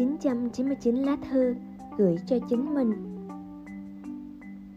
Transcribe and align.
999 0.00 0.94
lá 0.94 1.16
thư 1.30 1.54
gửi 1.98 2.16
cho 2.26 2.36
chính 2.48 2.74
mình. 2.74 2.92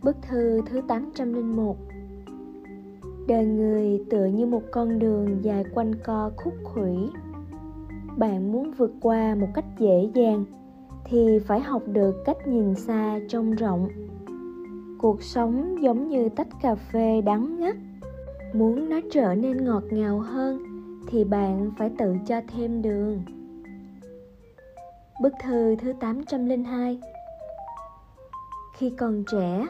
Bức 0.03 0.15
thư 0.21 0.61
thứ 0.65 0.81
801 0.87 1.77
Đời 3.27 3.45
người 3.45 4.05
tựa 4.09 4.25
như 4.25 4.45
một 4.45 4.61
con 4.71 4.99
đường 4.99 5.37
dài 5.41 5.63
quanh 5.73 5.91
co 6.03 6.31
khúc 6.37 6.53
khuỷu. 6.63 7.09
Bạn 8.17 8.51
muốn 8.51 8.71
vượt 8.71 8.93
qua 9.01 9.35
một 9.35 9.47
cách 9.53 9.65
dễ 9.79 10.09
dàng 10.13 10.45
thì 11.05 11.39
phải 11.39 11.59
học 11.59 11.83
được 11.87 12.15
cách 12.25 12.47
nhìn 12.47 12.75
xa 12.75 13.19
trông 13.29 13.51
rộng. 13.51 13.89
Cuộc 14.99 15.23
sống 15.23 15.83
giống 15.83 16.09
như 16.09 16.29
tách 16.29 16.47
cà 16.61 16.75
phê 16.75 17.21
đắng 17.21 17.59
ngắt. 17.59 17.75
Muốn 18.53 18.89
nó 18.89 18.99
trở 19.11 19.35
nên 19.35 19.65
ngọt 19.65 19.83
ngào 19.91 20.19
hơn 20.19 20.63
thì 21.07 21.23
bạn 21.23 21.71
phải 21.77 21.89
tự 21.97 22.15
cho 22.27 22.41
thêm 22.47 22.81
đường. 22.81 23.19
Bức 25.23 25.33
thư 25.43 25.75
thứ 25.75 25.93
802 25.99 26.99
Khi 28.73 28.89
còn 28.97 29.23
trẻ, 29.31 29.67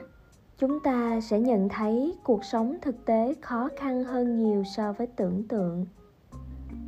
chúng 0.58 0.80
ta 0.80 1.20
sẽ 1.22 1.40
nhận 1.40 1.70
thấy 1.70 2.16
cuộc 2.24 2.44
sống 2.44 2.78
thực 2.82 3.06
tế 3.06 3.34
khó 3.42 3.70
khăn 3.78 4.04
hơn 4.04 4.44
nhiều 4.44 4.64
so 4.76 4.94
với 4.94 5.08
tưởng 5.08 5.44
tượng. 5.48 5.86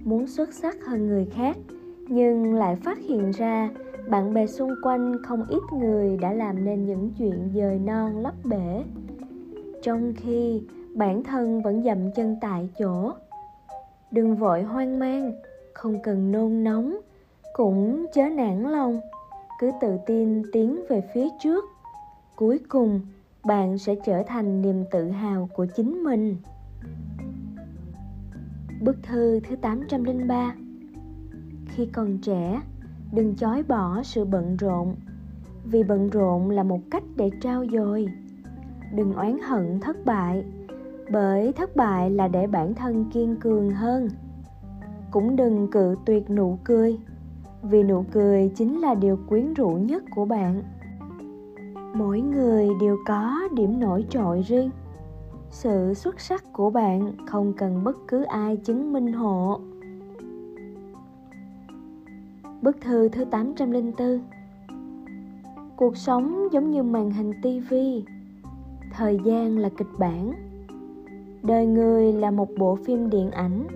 Muốn 0.03 0.27
xuất 0.27 0.53
sắc 0.53 0.75
hơn 0.85 1.07
người 1.07 1.27
khác, 1.35 1.57
nhưng 2.07 2.53
lại 2.53 2.75
phát 2.75 2.97
hiện 2.97 3.31
ra 3.31 3.69
bạn 4.09 4.33
bè 4.33 4.47
xung 4.47 4.71
quanh 4.83 5.23
không 5.23 5.45
ít 5.49 5.61
người 5.73 6.17
đã 6.17 6.33
làm 6.33 6.65
nên 6.65 6.85
những 6.85 7.11
chuyện 7.17 7.51
dời 7.55 7.79
non 7.79 8.17
lấp 8.17 8.33
bể 8.43 8.83
trong 9.81 10.13
khi 10.17 10.63
bản 10.93 11.23
thân 11.23 11.61
vẫn 11.61 11.83
dậm 11.83 12.11
chân 12.11 12.37
tại 12.41 12.69
chỗ 12.79 13.11
đừng 14.11 14.35
vội 14.35 14.63
hoang 14.63 14.99
mang 14.99 15.33
không 15.73 16.01
cần 16.03 16.31
nôn 16.31 16.63
nóng 16.63 16.97
cũng 17.57 18.05
chớ 18.13 18.29
nản 18.29 18.63
lòng. 18.63 18.99
Cứ 19.59 19.71
tự 19.81 19.97
tin 20.05 20.41
tiến 20.51 20.79
về 20.89 21.01
phía 21.13 21.27
trước. 21.39 21.65
Cuối 22.35 22.59
cùng 22.69 23.01
bạn 23.45 23.77
sẽ 23.77 23.95
trở 24.05 24.23
thành 24.27 24.61
niềm 24.61 24.83
tự 24.91 25.09
hào 25.09 25.49
của 25.53 25.65
chính 25.75 26.03
mình. 26.03 26.37
Bức 28.81 28.95
thư 29.03 29.39
thứ 29.39 29.55
803 29.55 30.55
Khi 31.67 31.85
còn 31.85 32.17
trẻ, 32.17 32.61
đừng 33.11 33.35
chối 33.35 33.63
bỏ 33.63 34.03
sự 34.03 34.25
bận 34.25 34.57
rộn 34.57 34.95
vì 35.63 35.83
bận 35.83 36.09
rộn 36.09 36.49
là 36.49 36.63
một 36.63 36.79
cách 36.91 37.03
để 37.15 37.29
trao 37.41 37.65
dồi. 37.71 38.07
Đừng 38.93 39.13
oán 39.13 39.37
hận 39.43 39.79
thất 39.79 40.05
bại 40.05 40.43
bởi 41.11 41.53
thất 41.53 41.75
bại 41.75 42.09
là 42.09 42.27
để 42.27 42.47
bản 42.47 42.73
thân 42.73 43.05
kiên 43.13 43.35
cường 43.35 43.71
hơn. 43.71 44.09
Cũng 45.11 45.35
đừng 45.35 45.71
cự 45.71 45.95
tuyệt 46.05 46.29
nụ 46.29 46.59
cười 46.63 46.99
vì 47.69 47.83
nụ 47.83 48.05
cười 48.11 48.51
chính 48.55 48.81
là 48.81 48.95
điều 48.95 49.19
quyến 49.29 49.53
rũ 49.53 49.69
nhất 49.69 50.03
của 50.15 50.25
bạn. 50.25 50.63
Mỗi 51.93 52.21
người 52.21 52.69
đều 52.81 52.97
có 53.05 53.39
điểm 53.53 53.79
nổi 53.79 54.05
trội 54.09 54.41
riêng. 54.41 54.69
Sự 55.49 55.93
xuất 55.93 56.19
sắc 56.19 56.53
của 56.53 56.69
bạn 56.69 57.11
không 57.25 57.53
cần 57.53 57.83
bất 57.83 57.97
cứ 58.07 58.23
ai 58.23 58.57
chứng 58.57 58.93
minh 58.93 59.13
hộ. 59.13 59.59
Bức 62.61 62.81
thư 62.81 63.09
thứ 63.09 63.25
804 63.25 64.19
Cuộc 65.75 65.97
sống 65.97 66.47
giống 66.51 66.71
như 66.71 66.83
màn 66.83 67.11
hình 67.11 67.33
tivi 67.41 68.03
Thời 68.91 69.19
gian 69.25 69.57
là 69.57 69.69
kịch 69.77 69.87
bản. 69.97 70.33
Đời 71.43 71.65
người 71.65 72.13
là 72.13 72.31
một 72.31 72.49
bộ 72.57 72.75
phim 72.75 73.09
điện 73.09 73.31
ảnh. 73.31 73.67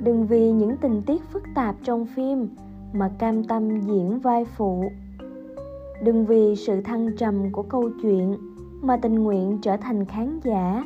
Đừng 0.00 0.26
vì 0.26 0.52
những 0.52 0.76
tình 0.76 1.02
tiết 1.06 1.22
phức 1.32 1.42
tạp 1.54 1.76
trong 1.82 2.06
phim 2.06 2.48
mà 2.92 3.10
cam 3.18 3.44
tâm 3.44 3.80
diễn 3.80 4.18
vai 4.18 4.44
phụ. 4.44 4.84
Đừng 6.02 6.26
vì 6.26 6.56
sự 6.56 6.80
thăng 6.80 7.16
trầm 7.16 7.52
của 7.52 7.62
câu 7.62 7.90
chuyện 8.02 8.36
Mà 8.82 8.96
tình 8.96 9.14
nguyện 9.14 9.58
trở 9.62 9.76
thành 9.76 10.04
khán 10.04 10.40
giả. 10.44 10.84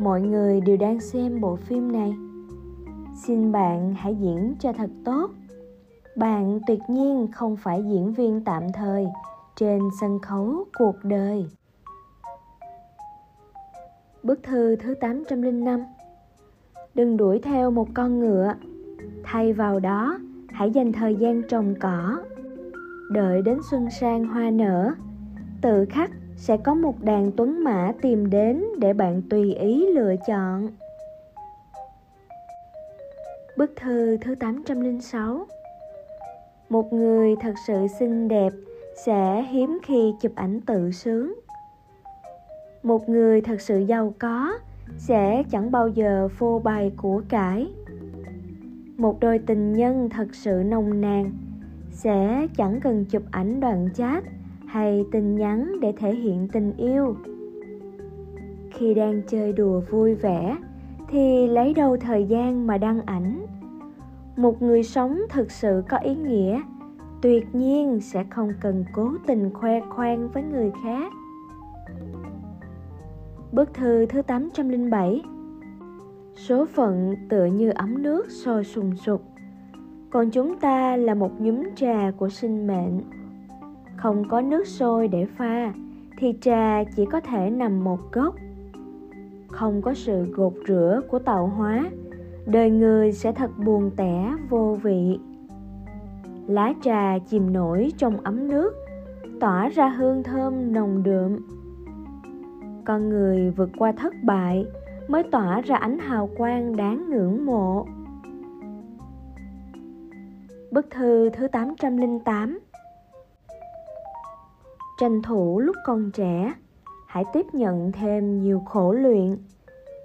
Mọi 0.00 0.20
người 0.20 0.60
đều 0.60 0.76
đang 0.76 1.00
xem 1.00 1.40
bộ 1.40 1.56
phim 1.56 1.92
này. 1.92 2.14
Xin 3.22 3.52
bạn 3.52 3.94
hãy 3.94 4.14
diễn 4.14 4.54
cho 4.60 4.72
thật 4.72 4.90
tốt. 5.04 5.30
Bạn 6.16 6.60
tuyệt 6.66 6.80
nhiên 6.88 7.28
không 7.32 7.56
phải 7.56 7.82
diễn 7.82 8.12
viên 8.12 8.44
tạm 8.44 8.62
thời 8.74 9.06
trên 9.56 9.80
sân 10.00 10.18
khấu 10.18 10.64
cuộc 10.78 10.96
đời. 11.02 11.46
Bức 14.22 14.42
thư 14.42 14.76
thứ 14.76 14.94
805 14.94 15.84
Đừng 16.94 17.16
đuổi 17.16 17.38
theo 17.38 17.70
một 17.70 17.88
con 17.94 18.20
ngựa. 18.20 18.54
Thay 19.24 19.52
vào 19.52 19.80
đó, 19.80 20.18
hãy 20.60 20.70
dành 20.70 20.92
thời 20.92 21.14
gian 21.14 21.42
trồng 21.42 21.74
cỏ. 21.80 22.22
Đợi 23.10 23.42
đến 23.42 23.58
xuân 23.70 23.88
sang 24.00 24.24
hoa 24.24 24.50
nở, 24.50 24.92
Tự 25.62 25.86
khắc 25.90 26.10
sẽ 26.36 26.56
có 26.56 26.74
một 26.74 27.02
đàn 27.02 27.32
tuấn 27.36 27.64
mã 27.64 27.92
tìm 28.02 28.30
đến 28.30 28.64
để 28.78 28.92
bạn 28.92 29.22
tùy 29.30 29.54
ý 29.54 29.86
lựa 29.92 30.14
chọn. 30.26 30.68
Bức 33.56 33.72
thư 33.76 34.16
thứ 34.16 34.34
806 34.34 35.46
một 36.68 36.92
người 36.92 37.36
thật 37.40 37.54
sự 37.66 37.86
xinh 37.98 38.28
đẹp 38.28 38.52
sẽ 39.04 39.42
hiếm 39.42 39.78
khi 39.82 40.14
chụp 40.20 40.32
ảnh 40.34 40.60
tự 40.60 40.90
sướng. 40.90 41.34
Một 42.82 43.08
người 43.08 43.40
thật 43.40 43.60
sự 43.60 43.78
giàu 43.78 44.14
có 44.18 44.52
sẽ 44.98 45.42
chẳng 45.50 45.70
bao 45.70 45.88
giờ 45.88 46.28
phô 46.38 46.58
bày 46.58 46.92
của 46.96 47.22
cải 47.28 47.70
một 49.00 49.20
đôi 49.20 49.38
tình 49.38 49.72
nhân 49.72 50.08
thật 50.10 50.34
sự 50.34 50.62
nồng 50.66 51.00
nàn. 51.00 51.32
Sẽ 51.90 52.46
chẳng 52.56 52.80
cần 52.80 53.04
chụp 53.04 53.22
ảnh 53.30 53.60
đoạn 53.60 53.88
chat 53.94 54.24
hay 54.66 55.04
tin 55.12 55.36
nhắn 55.36 55.80
để 55.80 55.92
thể 55.98 56.14
hiện 56.14 56.48
tình 56.52 56.72
yêu. 56.76 57.16
Khi 58.70 58.94
đang 58.94 59.22
chơi 59.28 59.52
đùa 59.52 59.80
vui 59.90 60.14
vẻ, 60.14 60.56
thì 61.08 61.46
lấy 61.46 61.74
đâu 61.74 61.96
thời 61.96 62.24
gian 62.24 62.66
mà 62.66 62.78
đăng 62.78 63.00
ảnh? 63.00 63.46
Một 64.36 64.62
người 64.62 64.82
sống 64.82 65.20
thực 65.30 65.50
sự 65.50 65.82
có 65.88 65.96
ý 65.96 66.14
nghĩa, 66.14 66.60
tuyệt 67.22 67.54
nhiên 67.54 68.00
sẽ 68.00 68.24
không 68.30 68.52
cần 68.60 68.84
cố 68.92 69.12
tình 69.26 69.50
khoe 69.54 69.80
khoang 69.80 70.28
với 70.28 70.42
người 70.42 70.72
khác. 70.84 71.12
Bức 73.52 73.74
thư 73.74 74.06
thứ 74.06 74.22
807 74.22 75.22
Số 76.46 76.66
phận 76.66 77.14
tựa 77.28 77.44
như 77.44 77.70
ấm 77.70 78.02
nước 78.02 78.30
sôi 78.30 78.64
sùng 78.64 78.96
sục. 78.96 79.22
Còn 80.10 80.30
chúng 80.30 80.58
ta 80.60 80.96
là 80.96 81.14
một 81.14 81.40
nhúm 81.40 81.62
trà 81.76 82.10
của 82.16 82.28
sinh 82.28 82.66
mệnh. 82.66 83.00
Không 83.96 84.28
có 84.28 84.40
nước 84.40 84.66
sôi 84.66 85.08
để 85.08 85.26
pha, 85.36 85.72
Thì 86.18 86.34
trà 86.40 86.84
chỉ 86.96 87.06
có 87.06 87.20
thể 87.20 87.50
nằm 87.50 87.84
một 87.84 88.12
góc. 88.12 88.34
Không 89.48 89.82
có 89.82 89.94
sự 89.94 90.24
gột 90.24 90.52
rửa 90.68 91.00
của 91.08 91.18
tạo 91.18 91.46
hóa, 91.46 91.90
đời 92.46 92.70
người 92.70 93.12
sẽ 93.12 93.32
thật 93.32 93.50
buồn 93.64 93.90
tẻ, 93.96 94.34
vô 94.48 94.78
vị. 94.82 95.18
Lá 96.46 96.72
trà 96.82 97.18
chìm 97.18 97.52
nổi 97.52 97.92
trong 97.96 98.16
ấm 98.16 98.48
nước, 98.48 98.74
tỏa 99.40 99.68
ra 99.68 99.88
hương 99.88 100.22
thơm 100.22 100.72
nồng 100.72 101.02
đượm. 101.02 101.36
Con 102.84 103.08
người 103.08 103.50
vượt 103.50 103.70
qua 103.78 103.92
thất 103.92 104.14
bại 104.22 104.66
mới 105.10 105.22
tỏa 105.22 105.60
ra 105.60 105.76
ánh 105.76 105.98
hào 105.98 106.30
quang 106.36 106.76
đáng 106.76 107.10
ngưỡng 107.10 107.46
mộ. 107.46 107.86
Bức 110.70 110.90
thư 110.90 111.30
thứ 111.30 111.48
808 111.48 112.58
Tranh 115.00 115.22
thủ 115.22 115.60
lúc 115.60 115.76
còn 115.84 116.10
trẻ, 116.10 116.54
hãy 117.06 117.24
tiếp 117.32 117.46
nhận 117.52 117.92
thêm 117.92 118.42
nhiều 118.42 118.62
khổ 118.66 118.92
luyện. 118.92 119.36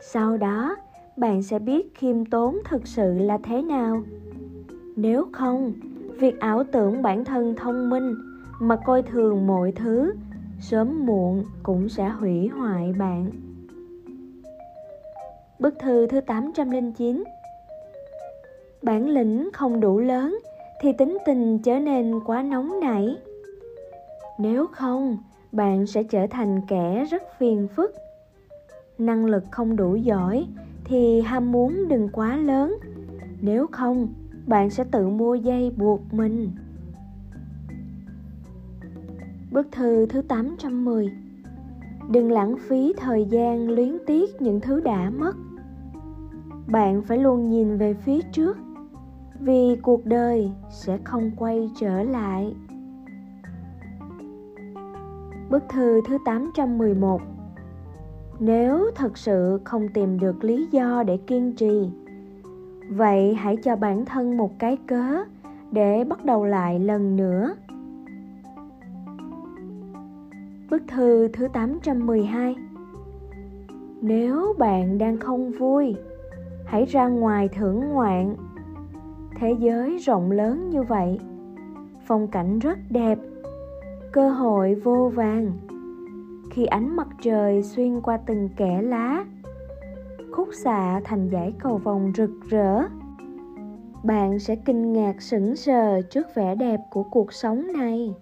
Sau 0.01 0.37
đó, 0.37 0.75
bạn 1.17 1.43
sẽ 1.43 1.59
biết 1.59 1.95
khiêm 1.95 2.25
tốn 2.25 2.57
thực 2.69 2.87
sự 2.87 3.13
là 3.13 3.37
thế 3.43 3.61
nào. 3.61 4.03
Nếu 4.95 5.27
không 5.31 5.73
việc 6.19 6.39
ảo 6.39 6.63
tưởng 6.63 7.01
bản 7.01 7.25
thân 7.25 7.55
thông 7.55 7.89
minh 7.89 8.15
mà 8.59 8.75
coi 8.75 9.01
thường 9.01 9.47
mọi 9.47 9.71
thứ 9.71 10.13
sớm 10.59 11.05
muộn 11.05 11.43
cũng 11.63 11.89
sẽ 11.89 12.09
hủy 12.09 12.47
hoại 12.47 12.93
bạn. 12.93 13.44
Bức 15.59 15.79
thư 15.79 16.07
thứ 16.07 16.21
809 16.21 17.23
Bản 18.81 19.09
lĩnh 19.09 19.49
không 19.53 19.79
đủ 19.79 19.99
lớn 19.99 20.39
thì 20.81 20.93
tính 20.93 21.17
tình 21.25 21.59
trở 21.59 21.79
nên 21.79 22.19
quá 22.25 22.41
nóng 22.41 22.79
nảy. 22.79 23.17
Nếu 24.39 24.67
không, 24.67 25.17
bạn 25.51 25.87
sẽ 25.87 26.03
trở 26.03 26.27
thành 26.27 26.61
kẻ 26.67 27.05
rất 27.11 27.23
phiền 27.39 27.67
phức. 27.75 27.95
Năng 28.97 29.25
lực 29.25 29.43
không 29.51 29.75
đủ 29.75 29.95
giỏi 29.95 30.47
thì 30.83 31.21
ham 31.21 31.51
muốn 31.51 31.87
đừng 31.87 32.09
quá 32.09 32.37
lớn 32.37 32.77
nếu 33.41 33.67
không 33.71 34.13
bạn 34.47 34.69
sẽ 34.69 34.83
tự 34.91 35.07
mua 35.07 35.35
dây 35.35 35.71
buộc 35.77 36.01
mình 36.13 36.51
Bức 39.51 39.71
thư 39.71 40.05
thứ 40.05 40.21
810 40.21 41.11
Đừng 42.09 42.31
lãng 42.31 42.55
phí 42.57 42.93
thời 42.97 43.25
gian 43.25 43.69
luyến 43.69 43.97
tiếc 44.05 44.41
những 44.41 44.61
thứ 44.61 44.81
đã 44.81 45.09
mất 45.09 45.35
Bạn 46.67 47.01
phải 47.01 47.17
luôn 47.17 47.49
nhìn 47.49 47.77
về 47.77 47.93
phía 47.93 48.21
trước 48.21 48.57
vì 49.39 49.75
cuộc 49.81 50.05
đời 50.05 50.51
sẽ 50.69 50.97
không 51.03 51.31
quay 51.37 51.69
trở 51.79 52.03
lại. 52.03 52.55
Bức 55.49 55.63
thư 55.69 56.01
thứ 56.07 56.17
811 56.25 57.21
Nếu 58.39 58.91
thật 58.95 59.17
sự 59.17 59.59
không 59.63 59.87
tìm 59.93 60.19
được 60.19 60.43
lý 60.43 60.67
do 60.71 61.03
để 61.03 61.17
kiên 61.17 61.53
trì, 61.55 61.89
vậy 62.89 63.33
hãy 63.33 63.55
cho 63.57 63.75
bản 63.75 64.05
thân 64.05 64.37
một 64.37 64.59
cái 64.59 64.77
cớ 64.87 65.23
để 65.71 66.03
bắt 66.03 66.25
đầu 66.25 66.45
lại 66.45 66.79
lần 66.79 67.15
nữa. 67.15 67.53
Bức 70.69 70.81
thư 70.87 71.27
thứ 71.27 71.47
812 71.53 72.55
Nếu 74.01 74.53
bạn 74.57 74.97
đang 74.97 75.19
không 75.19 75.51
vui, 75.51 75.95
hãy 76.65 76.85
ra 76.85 77.07
ngoài 77.07 77.49
thưởng 77.49 77.79
ngoạn. 77.89 78.35
Thế 79.35 79.55
giới 79.59 79.97
rộng 79.97 80.31
lớn 80.31 80.69
như 80.69 80.83
vậy, 80.83 81.19
phong 82.05 82.27
cảnh 82.27 82.59
rất 82.59 82.77
đẹp, 82.89 83.19
cơ 84.11 84.29
hội 84.29 84.75
vô 84.75 85.11
vàng. 85.15 85.51
Khi 86.51 86.65
ánh 86.65 86.95
mặt 86.95 87.07
trời 87.21 87.63
xuyên 87.63 88.01
qua 88.01 88.17
từng 88.17 88.49
kẽ 88.57 88.81
lá, 88.81 89.25
khúc 90.31 90.49
xạ 90.53 91.01
thành 91.03 91.29
dải 91.31 91.53
cầu 91.59 91.77
vồng 91.77 92.11
rực 92.15 92.31
rỡ 92.49 92.83
bạn 94.03 94.39
sẽ 94.39 94.55
kinh 94.55 94.93
ngạc 94.93 95.21
sững 95.21 95.55
sờ 95.55 96.01
trước 96.01 96.27
vẻ 96.35 96.55
đẹp 96.55 96.79
của 96.89 97.03
cuộc 97.03 97.33
sống 97.33 97.67
này. 97.73 98.13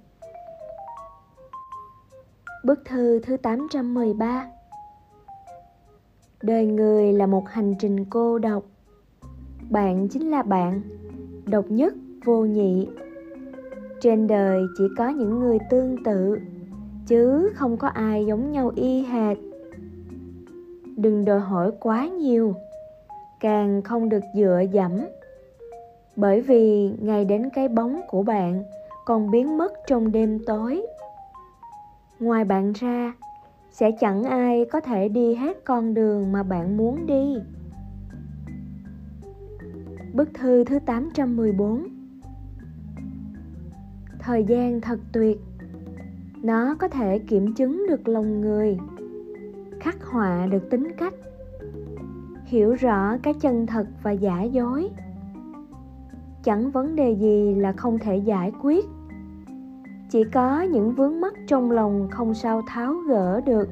Bức 2.64 2.86
thư 2.86 3.20
thứ 3.20 3.38
813 3.38 4.48
Đời 6.42 6.66
người 6.66 7.14
là 7.14 7.26
một 7.26 7.50
hành 7.50 7.76
trình 7.80 8.06
cô 8.10 8.40
độc. 8.40 8.64
Bạn 9.70 10.08
chính 10.08 10.32
là 10.32 10.44
bạn, 10.44 10.82
độc 11.46 11.66
nhất, 11.70 11.94
vô 12.26 12.46
nhị. 12.46 12.88
Trên 14.02 14.28
đời 14.28 14.64
chỉ 14.78 14.84
có 14.98 15.10
những 15.10 15.40
người 15.40 15.58
tương 15.70 16.04
tự, 16.04 16.38
chứ 17.08 17.52
không 17.56 17.78
có 17.78 17.88
ai 17.88 18.26
giống 18.26 18.52
nhau 18.52 18.72
y 18.76 19.02
hệt. 19.02 19.38
Đừng 20.98 21.26
đòi 21.26 21.40
hỏi 21.40 21.72
quá 21.80 22.08
nhiều, 22.08 22.54
càng 23.40 23.82
không 23.82 24.10
được 24.10 24.24
dựa 24.36 24.64
dẫm 24.72 24.92
bởi 26.16 26.42
vì 26.42 26.92
ngày 27.02 27.26
đến 27.26 27.50
cái 27.56 27.68
bóng 27.68 28.02
của 28.08 28.24
bạn 28.24 28.64
còn 29.06 29.32
biến 29.32 29.58
mất 29.58 29.74
trong 29.88 30.12
đêm 30.12 30.40
tối 30.46 30.86
ngoài 32.24 32.46
bạn 32.46 32.74
ra, 32.74 33.14
sẽ 33.72 33.92
chẳng 34.00 34.24
ai 34.24 34.66
có 34.72 34.82
thể 34.82 35.10
đi 35.10 35.36
hết 35.36 35.66
con 35.66 35.94
đường 35.94 36.32
mà 36.32 36.44
bạn 36.44 36.78
muốn 36.78 37.06
đi. 37.06 37.36
Bức 40.14 40.30
thư 40.34 40.64
thứ 40.64 40.80
814 40.80 41.88
Thời 44.20 44.44
gian 44.44 44.82
thật 44.82 45.00
tuyệt. 45.12 45.38
Nó 46.44 46.76
có 46.80 46.88
thể 46.88 47.20
kiểm 47.20 47.54
chứng 47.54 47.86
được 47.90 48.08
lòng 48.08 48.42
người, 48.42 48.78
Khắc 49.80 50.06
họa 50.06 50.48
được 50.52 50.70
tính 50.70 50.88
cách, 50.98 51.14
Hiểu 52.46 52.74
rõ 52.74 53.18
cái 53.24 53.34
chân 53.34 53.66
thật 53.66 53.88
và 54.04 54.12
giả 54.12 54.44
dối. 54.44 54.90
Chẳng 56.44 56.72
vấn 56.72 56.96
đề 56.96 57.12
gì 57.12 57.56
là 57.56 57.72
không 57.72 58.00
thể 58.00 58.18
giải 58.18 58.52
quyết 58.62 58.86
chỉ 60.14 60.24
có 60.24 60.62
những 60.62 60.92
vướng 60.92 61.22
mắc 61.22 61.34
trong 61.48 61.72
lòng 61.72 62.08
không 62.12 62.34
sao 62.34 62.62
tháo 62.68 62.94
gỡ 62.94 63.42
được. 63.42 63.70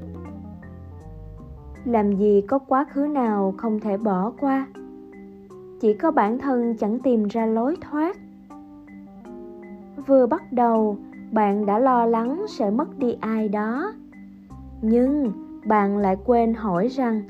Làm 1.85 2.11
gì 2.11 2.41
có 2.41 2.59
quá 2.59 2.85
khứ 2.91 3.07
nào 3.07 3.53
không 3.57 3.79
thể 3.79 3.97
bỏ 3.97 4.31
qua. 4.39 4.67
Chỉ 5.79 5.93
có 5.93 6.11
bản 6.11 6.39
thân 6.39 6.77
chẳng 6.77 6.99
tìm 6.99 7.23
ra 7.23 7.45
lối 7.45 7.75
thoát. 7.81 8.17
Vừa 10.07 10.27
bắt 10.27 10.53
đầu, 10.53 10.97
bạn 11.31 11.65
đã 11.65 11.79
lo 11.79 12.05
lắng 12.05 12.45
sẽ 12.49 12.69
mất 12.69 12.97
đi 12.97 13.17
ai 13.19 13.49
đó. 13.49 13.93
Nhưng 14.81 15.31
bạn 15.65 15.97
lại 15.97 16.17
quên 16.25 16.53
hỏi 16.53 16.87
rằng, 16.87 17.21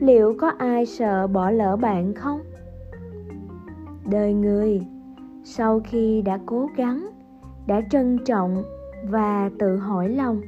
liệu 0.00 0.34
có 0.40 0.48
ai 0.58 0.86
sợ 0.86 1.26
bỏ 1.26 1.50
lỡ 1.50 1.76
bạn 1.76 2.14
không? 2.14 2.40
Đời 4.10 4.34
người, 4.34 4.86
sau 5.44 5.80
khi 5.84 6.22
đã 6.22 6.38
cố 6.46 6.68
gắng 6.76 7.06
đã 7.66 7.80
trân 7.90 8.18
trọng 8.24 8.64
và 9.08 9.50
tự 9.58 9.76
hỏi 9.76 10.08
lòng. 10.08 10.40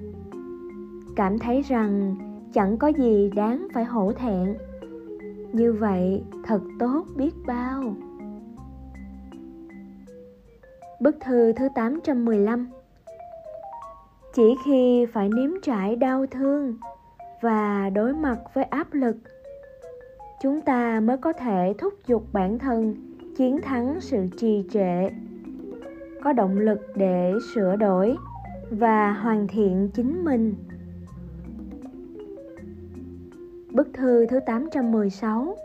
Cảm 1.17 1.39
thấy 1.39 1.63
rằng 1.63 2.17
chẳng 2.53 2.77
có 2.77 2.89
gì 2.89 3.31
đáng 3.35 3.69
phải 3.73 3.85
hổ 3.85 4.13
thẹn. 4.13 4.57
Như 5.53 5.73
vậy, 5.73 6.23
thật 6.45 6.61
tốt 6.79 7.05
biết 7.17 7.35
bao. 7.47 7.95
Bức 11.01 11.17
thư 11.21 11.53
thứ 11.53 11.69
815 11.75 12.69
Chỉ 14.35 14.55
khi 14.65 15.07
phải 15.13 15.29
nếm 15.29 15.51
trải 15.63 15.97
đau 15.97 16.27
thương 16.27 16.77
và 17.41 17.91
đối 17.91 18.15
mặt 18.15 18.39
với 18.55 18.65
áp 18.65 18.95
lực, 18.95 19.17
chúng 20.43 20.61
ta 20.61 21.01
mới 21.01 21.17
có 21.17 21.33
thể 21.33 21.75
thúc 21.79 21.95
giục 22.07 22.25
bản 22.33 22.59
thân 22.59 22.95
chiến 23.37 23.61
thắng 23.63 24.01
sự 24.01 24.27
trì 24.37 24.65
trệ 24.71 25.09
có 26.23 26.33
động 26.33 26.59
lực 26.59 26.93
để 26.95 27.33
sửa 27.55 27.77
đổi 27.77 28.17
và 28.71 29.13
hoàn 29.13 29.49
thiện 29.49 29.91
chính 29.95 30.25
mình. 30.25 30.55
Bức 33.71 33.89
thư 33.95 34.27
thứ 34.27 34.41
816 34.47 35.57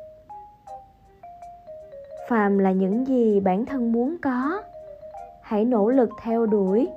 Phàm 2.30 2.58
là 2.58 2.72
những 2.72 3.08
gì 3.08 3.40
bản 3.40 3.66
thân 3.66 3.92
muốn 3.92 4.18
có, 4.22 4.62
hãy 5.42 5.66
nỗ 5.66 5.90
lực 5.90 6.10
theo 6.22 6.46
đuổi 6.46 6.88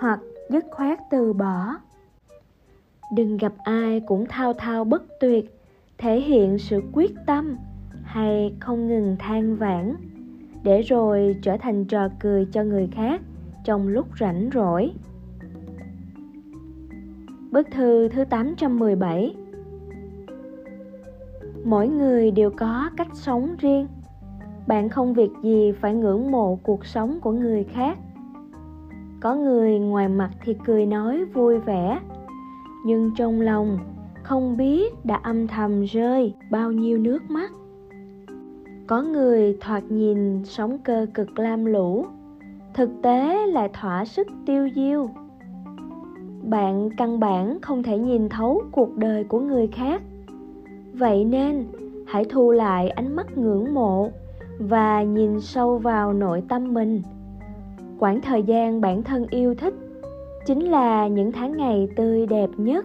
hoặc 0.00 0.20
dứt 0.50 0.64
khoát 0.70 0.98
từ 1.10 1.32
bỏ. 1.32 1.76
Đừng 3.16 3.36
gặp 3.36 3.52
ai 3.64 4.00
cũng 4.00 4.26
thao 4.26 4.52
thao 4.52 4.84
bất 4.84 5.02
tuyệt, 5.20 5.58
thể 5.98 6.20
hiện 6.20 6.58
sự 6.58 6.82
quyết 6.92 7.10
tâm 7.26 7.56
hay 8.04 8.54
không 8.60 8.88
ngừng 8.88 9.16
than 9.18 9.56
vãn 9.56 9.96
để 10.64 10.82
rồi 10.82 11.36
trở 11.42 11.56
thành 11.56 11.84
trò 11.84 12.08
cười 12.20 12.46
cho 12.52 12.62
người 12.62 12.88
khác 12.92 13.20
trong 13.64 13.88
lúc 13.88 14.06
rảnh 14.20 14.50
rỗi. 14.54 14.92
Bức 17.50 17.70
thư 17.70 18.08
thứ 18.08 18.24
817 18.24 19.34
Mỗi 21.64 21.88
người 21.88 22.30
đều 22.30 22.50
có 22.50 22.90
cách 22.96 23.08
sống 23.12 23.54
riêng. 23.58 23.86
Bạn 24.66 24.88
không 24.88 25.14
việc 25.14 25.30
gì 25.42 25.72
phải 25.72 25.94
ngưỡng 25.94 26.30
mộ 26.30 26.58
cuộc 26.62 26.86
sống 26.86 27.18
của 27.20 27.32
người 27.32 27.64
khác. 27.64 27.98
Có 29.20 29.34
người 29.34 29.78
ngoài 29.78 30.08
mặt 30.08 30.30
thì 30.44 30.56
cười 30.66 30.86
nói 30.86 31.24
vui 31.24 31.58
vẻ, 31.58 32.00
nhưng 32.86 33.10
trong 33.16 33.40
lòng 33.40 33.78
không 34.22 34.56
biết 34.56 35.04
đã 35.04 35.20
âm 35.22 35.46
thầm 35.46 35.84
rơi 35.84 36.34
bao 36.50 36.72
nhiêu 36.72 36.98
nước 36.98 37.30
mắt 37.30 37.52
có 38.86 39.02
người 39.02 39.56
thoạt 39.60 39.82
nhìn 39.88 40.44
sống 40.44 40.78
cơ 40.84 41.06
cực 41.14 41.38
lam 41.38 41.64
lũ, 41.64 42.06
thực 42.74 42.90
tế 43.02 43.46
lại 43.46 43.70
thỏa 43.80 44.04
sức 44.04 44.26
tiêu 44.46 44.68
diêu. 44.74 45.10
Bạn 46.42 46.90
căn 46.96 47.20
bản 47.20 47.58
không 47.62 47.82
thể 47.82 47.98
nhìn 47.98 48.28
thấu 48.28 48.62
cuộc 48.72 48.96
đời 48.96 49.24
của 49.24 49.40
người 49.40 49.66
khác. 49.66 50.02
Vậy 50.92 51.24
nên, 51.24 51.66
hãy 52.06 52.24
thu 52.24 52.50
lại 52.50 52.90
ánh 52.90 53.16
mắt 53.16 53.38
ngưỡng 53.38 53.74
mộ 53.74 54.10
và 54.58 55.02
nhìn 55.02 55.40
sâu 55.40 55.78
vào 55.78 56.12
nội 56.12 56.42
tâm 56.48 56.74
mình. 56.74 57.02
Quãng 57.98 58.20
thời 58.20 58.42
gian 58.42 58.80
bản 58.80 59.02
thân 59.02 59.26
yêu 59.30 59.54
thích 59.54 59.74
chính 60.46 60.60
là 60.60 61.08
những 61.08 61.32
tháng 61.32 61.56
ngày 61.56 61.88
tươi 61.96 62.26
đẹp 62.26 62.50
nhất. 62.56 62.84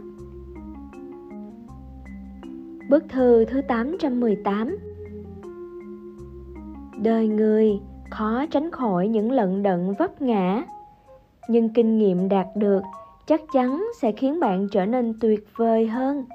Bức 2.89 3.03
thư 3.09 3.45
thứ 3.45 3.61
818 3.61 4.77
đời 7.03 7.27
người, 7.27 7.79
khó 8.09 8.45
tránh 8.51 8.71
khỏi 8.71 9.07
những 9.07 9.31
lận 9.31 9.63
đận 9.63 9.93
vấp 9.99 10.21
ngã. 10.21 10.63
Nhưng 11.49 11.69
kinh 11.69 11.97
nghiệm 11.97 12.29
đạt 12.29 12.47
được 12.55 12.81
chắc 13.27 13.41
chắn 13.53 13.85
sẽ 14.01 14.11
khiến 14.11 14.39
bạn 14.39 14.67
trở 14.71 14.85
nên 14.85 15.13
tuyệt 15.21 15.47
vời 15.55 15.87
hơn. 15.87 16.25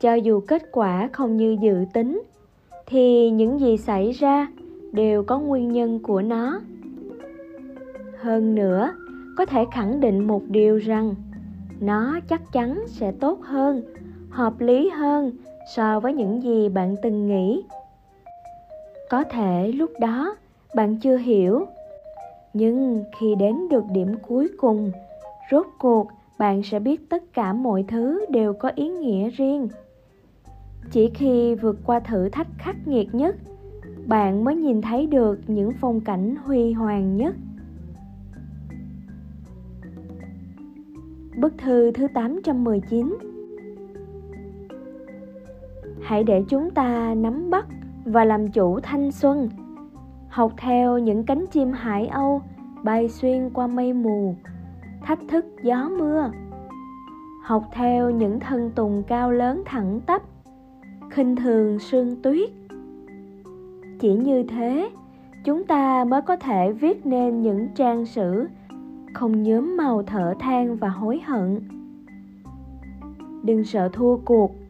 Cho 0.00 0.14
dù 0.14 0.40
kết 0.40 0.62
quả 0.72 1.08
không 1.12 1.36
như 1.36 1.56
dự 1.60 1.84
tính, 1.92 2.22
thì 2.86 3.30
những 3.30 3.60
gì 3.60 3.76
xảy 3.76 4.12
ra 4.12 4.48
đều 4.92 5.22
có 5.22 5.38
nguyên 5.38 5.72
nhân 5.72 5.98
của 6.02 6.22
nó. 6.22 6.60
Hơn 8.18 8.54
nữa, 8.54 8.92
có 9.36 9.46
thể 9.46 9.64
khẳng 9.72 10.00
định 10.00 10.26
một 10.26 10.42
điều 10.48 10.76
rằng, 10.76 11.14
nó 11.80 12.20
chắc 12.28 12.52
chắn 12.52 12.84
sẽ 12.86 13.12
tốt 13.12 13.40
hơn, 13.42 13.82
hợp 14.30 14.60
lý 14.60 14.88
hơn 14.88 15.32
so 15.76 16.00
với 16.00 16.12
những 16.12 16.42
gì 16.42 16.68
bạn 16.68 16.96
từng 17.02 17.26
nghĩ 17.26 17.64
có 19.10 19.24
thể 19.24 19.72
lúc 19.72 19.90
đó, 20.00 20.36
bạn 20.74 20.96
chưa 20.96 21.16
hiểu. 21.16 21.66
Nhưng 22.52 23.04
khi 23.18 23.34
đến 23.34 23.68
được 23.68 23.84
điểm 23.92 24.14
cuối 24.28 24.48
cùng, 24.58 24.92
rốt 25.50 25.66
cuộc 25.78 26.08
bạn 26.38 26.62
sẽ 26.62 26.78
biết 26.78 27.10
tất 27.10 27.32
cả 27.32 27.52
mọi 27.52 27.84
thứ 27.88 28.26
đều 28.30 28.52
có 28.52 28.70
ý 28.74 28.88
nghĩa 28.88 29.30
riêng. 29.30 29.68
Chỉ 30.90 31.10
khi 31.14 31.54
vượt 31.54 31.76
qua 31.86 32.00
thử 32.00 32.28
thách 32.28 32.48
khắc 32.58 32.88
nghiệt 32.88 33.14
nhất, 33.14 33.36
bạn 34.06 34.44
mới 34.44 34.56
nhìn 34.56 34.82
thấy 34.82 35.06
được 35.06 35.38
những 35.46 35.72
phong 35.80 36.00
cảnh 36.00 36.34
huy 36.44 36.72
hoàng 36.72 37.16
nhất. 37.16 37.34
Bức 41.36 41.58
thư 41.58 41.90
thứ 41.90 42.06
819 42.14 43.16
Hãy 46.02 46.24
để 46.24 46.44
chúng 46.48 46.70
ta 46.70 47.14
nắm 47.14 47.50
bắt 47.50 47.66
và 48.06 48.24
làm 48.24 48.48
chủ 48.48 48.80
thanh 48.80 49.12
xuân. 49.12 49.48
Học 50.28 50.52
theo 50.56 50.98
những 50.98 51.24
cánh 51.24 51.44
chim 51.50 51.72
hải 51.72 52.06
âu, 52.06 52.42
bay 52.82 53.08
xuyên 53.08 53.50
qua 53.50 53.66
mây 53.66 53.92
mù, 53.92 54.34
Thách 55.02 55.18
thức 55.28 55.46
gió 55.62 55.88
mưa. 55.98 56.30
Học 57.42 57.64
theo 57.72 58.10
những 58.10 58.40
thân 58.40 58.70
tùng 58.74 59.02
cao 59.08 59.32
lớn 59.32 59.62
thẳng 59.66 60.00
tắp, 60.06 60.22
khinh 61.10 61.36
thường 61.36 61.78
sương 61.78 62.22
tuyết. 62.22 62.50
Chỉ 64.00 64.14
như 64.14 64.42
thế, 64.42 64.90
chúng 65.44 65.64
ta 65.64 66.04
mới 66.04 66.22
có 66.22 66.36
thể 66.36 66.72
viết 66.72 67.06
nên 67.06 67.42
những 67.42 67.68
trang 67.74 68.06
sử 68.06 68.46
không 69.14 69.42
nhuốm 69.42 69.76
màu 69.76 70.02
thở 70.02 70.34
than 70.38 70.76
và 70.76 70.88
hối 70.88 71.20
hận. 71.26 71.60
Đừng 73.42 73.64
sợ 73.64 73.88
thua 73.92 74.16
cuộc 74.16 74.65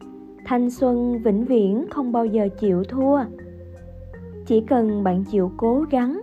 thanh 0.49 0.69
xuân 0.69 1.19
vĩnh 1.23 1.45
viễn 1.45 1.85
không 1.89 2.11
bao 2.11 2.25
giờ 2.25 2.47
chịu 2.59 2.83
thua. 2.83 3.19
Chỉ 4.45 4.61
cần 4.61 5.03
bạn 5.03 5.23
chịu 5.23 5.51
cố 5.57 5.85
gắng, 5.89 6.21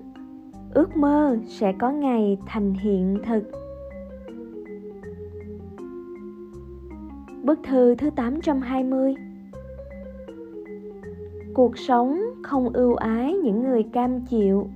ước 0.74 0.96
mơ 0.96 1.36
sẽ 1.46 1.72
có 1.78 1.90
ngày 1.90 2.38
thành 2.46 2.74
hiện 2.74 3.18
thực. 3.26 3.42
Bức 7.42 7.58
thư 7.64 7.94
thứ 7.94 8.10
820 8.10 9.14
Cuộc 11.54 11.78
sống 11.78 12.20
không 12.42 12.68
ưu 12.68 12.94
ái 12.94 13.32
những 13.32 13.62
người 13.62 13.82
cam 13.82 14.20
chịu. 14.20 14.68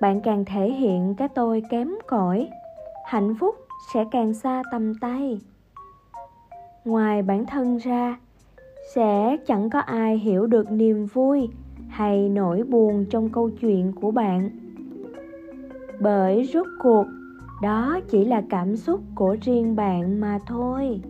Bạn 0.00 0.20
càng 0.20 0.44
thể 0.44 0.70
hiện 0.70 1.14
cái 1.14 1.28
tôi 1.28 1.62
kém 1.70 1.94
cỏi, 2.06 2.48
hạnh 3.06 3.34
phúc 3.40 3.54
sẽ 3.94 4.04
càng 4.10 4.34
xa 4.34 4.62
tầm 4.72 4.94
tay 5.00 5.38
ngoài 6.84 7.22
bản 7.22 7.46
thân 7.46 7.76
ra, 7.76 8.18
sẽ 8.94 9.36
chẳng 9.46 9.70
có 9.70 9.78
ai 9.78 10.18
hiểu 10.18 10.46
được 10.46 10.70
niềm 10.70 11.06
vui 11.06 11.48
hay 11.88 12.28
nỗi 12.28 12.62
buồn 12.62 13.04
trong 13.10 13.28
câu 13.28 13.50
chuyện 13.50 13.92
của 13.92 14.10
bạn. 14.10 14.50
Bởi 16.00 16.44
rốt 16.44 16.66
cuộc, 16.82 17.06
đó 17.62 18.00
chỉ 18.08 18.24
là 18.24 18.42
cảm 18.50 18.76
xúc 18.76 19.00
của 19.14 19.36
riêng 19.42 19.76
bạn 19.76 20.20
mà 20.20 20.38
thôi. 20.46 21.00